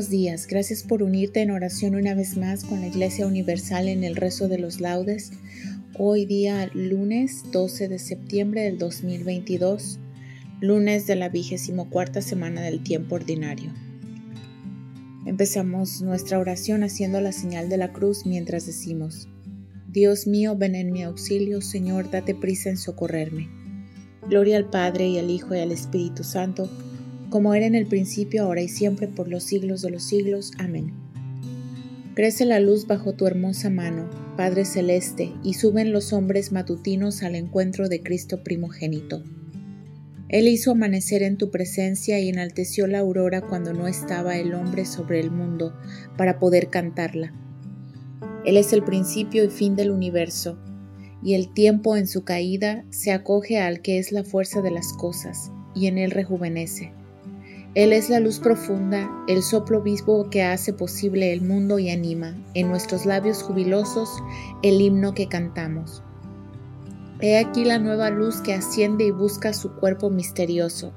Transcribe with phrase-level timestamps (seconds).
[0.00, 4.02] Buenos días, gracias por unirte en oración una vez más con la Iglesia Universal en
[4.02, 5.30] el rezo de los laudes.
[5.98, 9.98] Hoy día lunes 12 de septiembre del 2022,
[10.62, 13.74] lunes de la vigésimo cuarta semana del tiempo ordinario.
[15.26, 19.28] Empezamos nuestra oración haciendo la señal de la cruz mientras decimos,
[19.86, 23.50] Dios mío, ven en mi auxilio, Señor, date prisa en socorrerme.
[24.30, 26.70] Gloria al Padre y al Hijo y al Espíritu Santo,
[27.30, 30.52] como era en el principio, ahora y siempre, por los siglos de los siglos.
[30.58, 30.92] Amén.
[32.14, 37.36] Crece la luz bajo tu hermosa mano, Padre Celeste, y suben los hombres matutinos al
[37.36, 39.22] encuentro de Cristo primogénito.
[40.28, 44.84] Él hizo amanecer en tu presencia y enalteció la aurora cuando no estaba el hombre
[44.84, 45.72] sobre el mundo
[46.16, 47.32] para poder cantarla.
[48.44, 50.58] Él es el principio y fin del universo,
[51.22, 54.92] y el tiempo en su caída se acoge al que es la fuerza de las
[54.92, 56.92] cosas, y en él rejuvenece.
[57.76, 62.34] Él es la luz profunda, el soplo vivo que hace posible el mundo y anima,
[62.54, 64.10] en nuestros labios jubilosos,
[64.64, 66.02] el himno que cantamos.
[67.20, 70.92] He aquí la nueva luz que asciende y busca su cuerpo misterioso.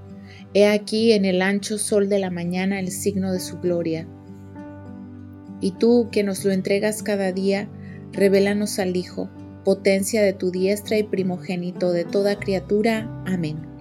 [0.55, 4.07] He aquí en el ancho sol de la mañana el signo de su gloria.
[5.61, 7.69] Y tú, que nos lo entregas cada día,
[8.13, 9.29] revélanos al Hijo,
[9.63, 13.07] potencia de tu diestra y primogénito de toda criatura.
[13.27, 13.72] Amén.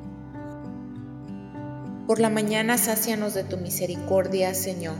[2.06, 4.96] Por la mañana sácianos de tu misericordia, Señor.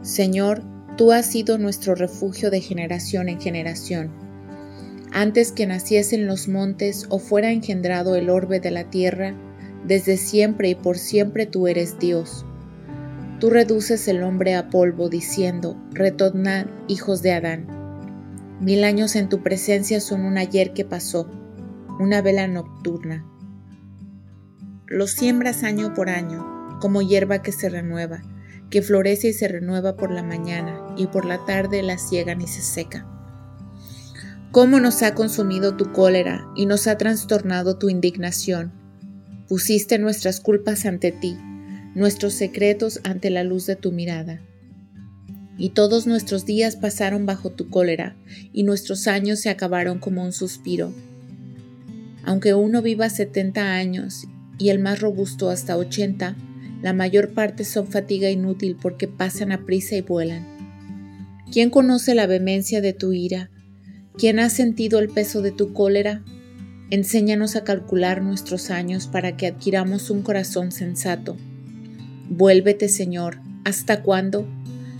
[0.00, 0.62] Señor,
[0.96, 4.10] tú has sido nuestro refugio de generación en generación.
[5.12, 9.34] Antes que naciesen los montes o fuera engendrado el orbe de la tierra,
[9.84, 12.46] desde siempre y por siempre tú eres Dios.
[13.38, 17.66] Tú reduces el hombre a polvo, diciendo, retornad, hijos de Adán.
[18.60, 21.28] Mil años en tu presencia son un ayer que pasó,
[22.00, 23.26] una vela nocturna.
[24.88, 28.22] Los siembras año por año, como hierba que se renueva,
[28.70, 32.46] que florece y se renueva por la mañana, y por la tarde la ciegan y
[32.46, 33.04] se seca.
[34.52, 38.70] ¿Cómo nos ha consumido tu cólera y nos ha trastornado tu indignación?
[39.48, 41.36] Pusiste nuestras culpas ante ti,
[41.96, 44.40] nuestros secretos ante la luz de tu mirada.
[45.58, 48.14] Y todos nuestros días pasaron bajo tu cólera,
[48.52, 50.92] y nuestros años se acabaron como un suspiro.
[52.24, 54.28] Aunque uno viva setenta años
[54.58, 56.36] y el más robusto hasta 80,
[56.82, 60.46] la mayor parte son fatiga inútil porque pasan a prisa y vuelan.
[61.50, 63.50] ¿Quién conoce la vehemencia de tu ira?
[64.18, 66.22] ¿Quién ha sentido el peso de tu cólera?
[66.90, 71.36] Enséñanos a calcular nuestros años para que adquiramos un corazón sensato.
[72.28, 74.46] Vuélvete, Señor, ¿hasta cuándo?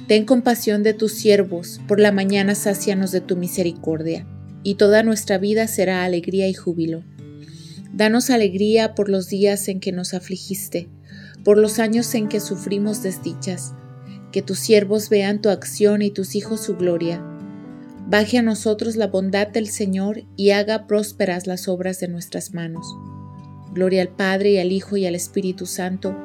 [0.07, 4.27] Ten compasión de tus siervos, por la mañana sácianos de tu misericordia,
[4.63, 7.03] y toda nuestra vida será alegría y júbilo.
[7.93, 10.89] Danos alegría por los días en que nos afligiste,
[11.45, 13.75] por los años en que sufrimos desdichas.
[14.33, 17.25] Que tus siervos vean tu acción y tus hijos su gloria.
[18.09, 22.87] Baje a nosotros la bondad del Señor y haga prósperas las obras de nuestras manos.
[23.73, 26.17] Gloria al Padre y al Hijo y al Espíritu Santo,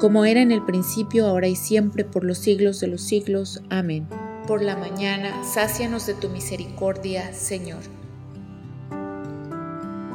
[0.00, 3.62] como era en el principio, ahora y siempre, por los siglos de los siglos.
[3.70, 4.08] Amén.
[4.46, 8.01] Por la mañana, sácianos de tu misericordia, Señor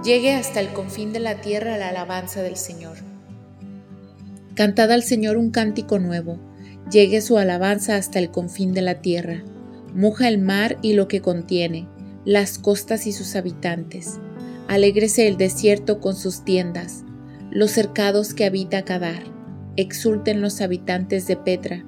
[0.07, 2.95] llegue hasta el confín de la tierra la alabanza del Señor.
[4.55, 6.39] Cantad al Señor un cántico nuevo,
[6.89, 9.43] llegue su alabanza hasta el confín de la tierra.
[9.93, 11.89] Muja el mar y lo que contiene,
[12.23, 14.21] las costas y sus habitantes.
[14.69, 17.03] Alégrese el desierto con sus tiendas,
[17.51, 19.23] los cercados que habita Cadar.
[19.75, 21.85] Exulten los habitantes de Petra,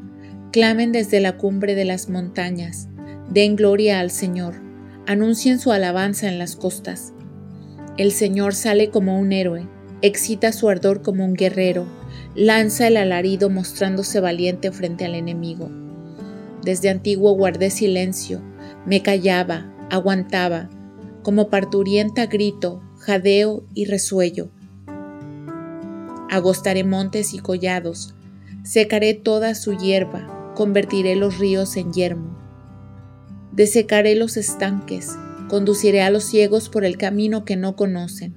[0.51, 2.89] clamen desde la cumbre de las montañas,
[3.29, 4.55] den gloria al Señor,
[5.07, 7.13] anuncien su alabanza en las costas.
[7.99, 9.67] El Señor sale como un héroe,
[10.01, 11.85] excita su ardor como un guerrero,
[12.33, 15.69] lanza el alarido mostrándose valiente frente al enemigo.
[16.63, 18.41] Desde antiguo guardé silencio,
[18.85, 20.69] me callaba, aguantaba,
[21.23, 24.49] como parturienta grito, jadeo y resuello.
[26.29, 28.15] Agostaré montes y collados,
[28.63, 32.37] secaré toda su hierba, convertiré los ríos en yermo.
[33.51, 35.17] Desecaré los estanques,
[35.49, 38.33] conduciré a los ciegos por el camino que no conocen.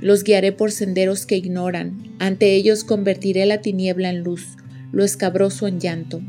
[0.00, 4.56] Los guiaré por senderos que ignoran, ante ellos convertiré la tiniebla en luz,
[4.90, 6.20] lo escabroso en llanto.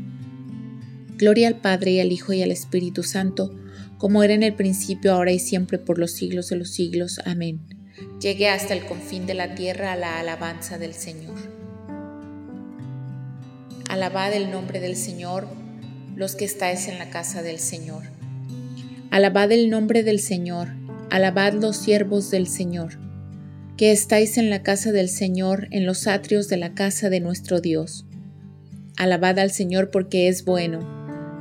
[1.18, 3.52] Gloria al Padre y al Hijo y al Espíritu Santo,
[3.98, 7.20] como era en el principio, ahora y siempre, por los siglos de los siglos.
[7.24, 7.60] Amén.
[8.20, 11.36] Llegue hasta el confín de la tierra a la alabanza del Señor.
[13.88, 15.48] Alabad el nombre del Señor,
[16.16, 18.13] los que estáis en la casa del Señor.
[19.14, 20.70] Alabad el nombre del Señor,
[21.08, 22.98] alabad los siervos del Señor
[23.76, 27.60] que estáis en la casa del Señor, en los atrios de la casa de nuestro
[27.60, 28.06] Dios.
[28.96, 30.80] Alabad al Señor porque es bueno,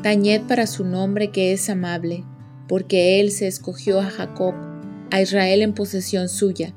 [0.04, 2.24] tañed para su nombre que es amable,
[2.68, 4.54] porque Él se escogió a Jacob,
[5.10, 6.76] a Israel en posesión suya.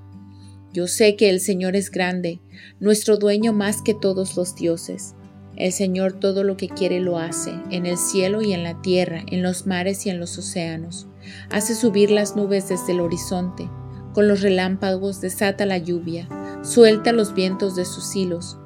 [0.73, 2.41] Yo sé que el Señor es grande,
[2.81, 5.15] nuestro dueño más que todos los dioses.
[5.57, 9.23] El Señor todo lo que quiere lo hace, en el cielo y en la tierra,
[9.31, 11.07] en los mares y en los océanos.
[11.51, 13.69] Hace subir las nubes desde el horizonte
[14.17, 16.27] con los relámpagos desata la lluvia,
[16.63, 18.57] suelta los vientos de sus hilos.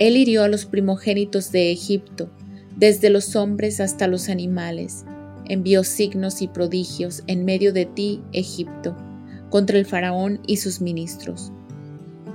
[0.00, 2.28] Él hirió a los primogénitos de Egipto,
[2.74, 5.04] desde los hombres hasta los animales.
[5.44, 8.96] Envió signos y prodigios en medio de ti, Egipto,
[9.50, 11.52] contra el faraón y sus ministros.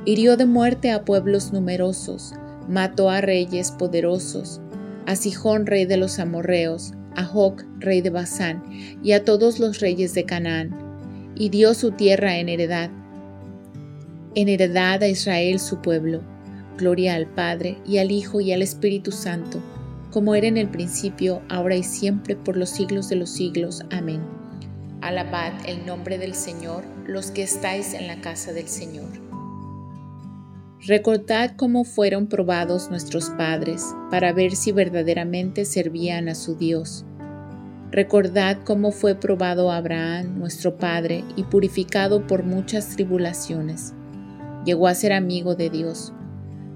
[0.05, 2.33] Hirió de muerte a pueblos numerosos,
[2.67, 4.61] mató a reyes poderosos,
[5.05, 8.63] a Sijón, rey de los amorreos, a Joc, rey de Basán,
[9.03, 10.87] y a todos los reyes de Canaán
[11.39, 12.89] y dio su tierra en heredad,
[14.35, 16.21] en heredad a Israel su pueblo.
[16.77, 19.59] Gloria al Padre y al Hijo y al Espíritu Santo,
[20.11, 23.83] como era en el principio, ahora y siempre, por los siglos de los siglos.
[23.89, 24.21] Amén.
[25.01, 29.26] Alabad el nombre del Señor, los que estáis en la casa del Señor.
[30.87, 37.05] Recordad cómo fueron probados nuestros padres para ver si verdaderamente servían a su Dios
[37.91, 43.93] Recordad cómo fue probado Abraham, nuestro Padre, y purificado por muchas tribulaciones.
[44.65, 46.11] Llegó a ser amigo de Dios.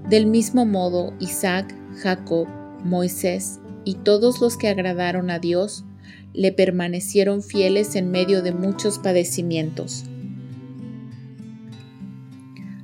[0.08, 2.48] Del mismo modo, Isaac, Jacob,
[2.82, 5.84] Moisés y todos los que agradaron a Dios
[6.32, 10.04] le permanecieron fieles en medio de muchos padecimientos.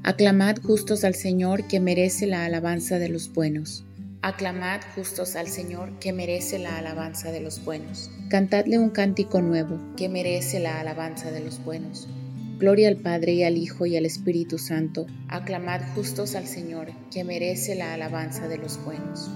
[0.09, 3.85] Aclamad justos al Señor que merece la alabanza de los buenos.
[4.23, 8.11] Aclamad justos al Señor, que merece la alabanza de los buenos.
[8.31, 12.09] Cantadle un cántico nuevo, que merece la alabanza de los buenos.
[12.59, 15.05] Gloria al Padre y al Hijo y al Espíritu Santo.
[15.29, 19.31] Aclamad justos al Señor, que merece la alabanza de los buenos.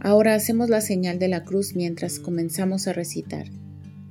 [0.00, 3.44] Ahora hacemos la señal de la cruz mientras comenzamos a recitar.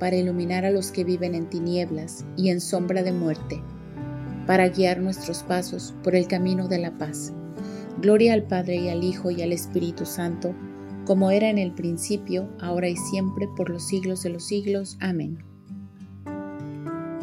[0.00, 3.62] para iluminar a los que viven en tinieblas y en sombra de muerte,
[4.46, 7.32] para guiar nuestros pasos por el camino de la paz.
[8.00, 10.54] Gloria al Padre y al Hijo y al Espíritu Santo,
[11.04, 14.96] como era en el principio, ahora y siempre, por los siglos de los siglos.
[15.00, 15.38] Amén.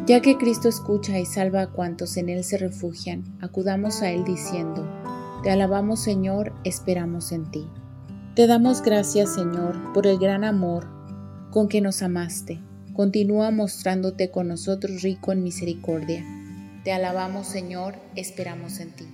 [0.06, 4.24] Ya que Cristo escucha y salva a cuantos en Él se refugian, acudamos a Él
[4.24, 4.88] diciendo,
[5.42, 7.66] Te alabamos Señor, esperamos en ti.
[8.34, 10.86] Te damos gracias Señor por el gran amor
[11.50, 12.62] con que nos amaste.
[12.98, 16.24] Continúa mostrándote con nosotros rico en misericordia.
[16.82, 19.06] Te alabamos, Señor, esperamos en ti.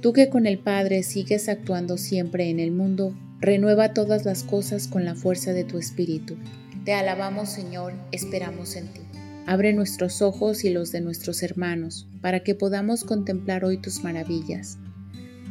[0.00, 4.86] Tú que con el Padre sigues actuando siempre en el mundo, renueva todas las cosas
[4.86, 6.36] con la fuerza de tu Espíritu.
[6.84, 9.00] Te alabamos, Señor, esperamos en ti.
[9.44, 14.78] Abre nuestros ojos y los de nuestros hermanos, para que podamos contemplar hoy tus maravillas.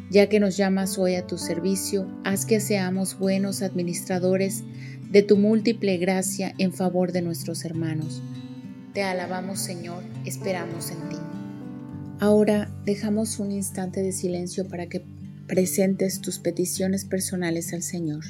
[0.09, 4.63] Ya que nos llamas hoy a tu servicio, haz que seamos buenos administradores
[5.09, 8.21] de tu múltiple gracia en favor de nuestros hermanos.
[8.93, 11.17] Te alabamos, Señor, esperamos en ti.
[12.19, 15.03] Ahora dejamos un instante de silencio para que
[15.47, 18.23] presentes tus peticiones personales al Señor.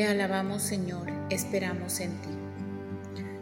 [0.00, 2.30] Te alabamos Señor, esperamos en ti.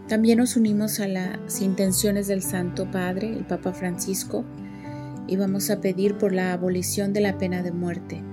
[0.08, 4.44] También nos unimos a las intenciones del Santo Padre, el Papa Francisco,
[5.28, 8.24] y vamos a pedir por la abolición de la pena de muerte.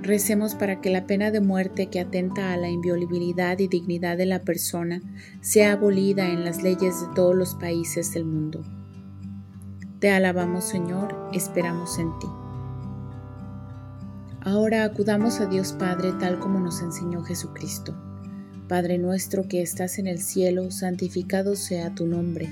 [0.00, 4.24] Recemos para que la pena de muerte que atenta a la inviolabilidad y dignidad de
[4.24, 5.02] la persona
[5.42, 8.62] sea abolida en las leyes de todos los países del mundo.
[9.98, 12.26] Te alabamos Señor, esperamos en ti.
[14.44, 17.96] Ahora acudamos a Dios Padre tal como nos enseñó Jesucristo.
[18.68, 22.50] Padre nuestro que estás en el cielo, santificado sea tu nombre.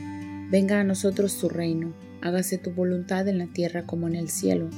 [0.50, 4.70] Venga a nosotros tu reino, hágase tu voluntad en la tierra como en el cielo.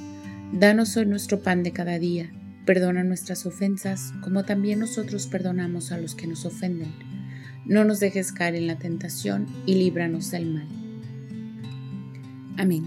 [0.52, 2.32] Danos hoy nuestro pan de cada día.
[2.66, 6.92] Perdona nuestras ofensas, como también nosotros perdonamos a los que nos ofenden.
[7.64, 10.66] No nos dejes caer en la tentación y líbranos del mal.
[12.56, 12.84] Amén.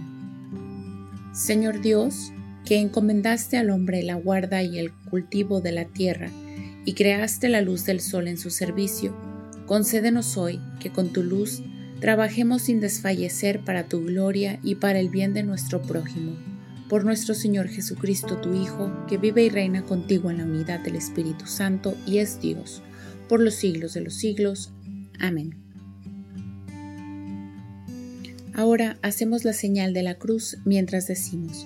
[1.32, 2.34] Señor Dios,
[2.68, 6.30] que encomendaste al hombre la guarda y el cultivo de la tierra,
[6.84, 9.16] y creaste la luz del sol en su servicio,
[9.66, 11.64] concédenos hoy que con tu luz
[12.02, 16.36] trabajemos sin desfallecer para tu gloria y para el bien de nuestro prójimo.
[16.90, 20.98] Por nuestro Señor Jesucristo, tu Hijo, que vive y reina contigo en la unidad del
[20.98, 22.82] Espíritu Santo y es Dios,
[23.30, 24.74] por los siglos de los siglos.
[25.20, 25.56] Amén.
[28.54, 31.66] Ahora hacemos la señal de la cruz mientras decimos,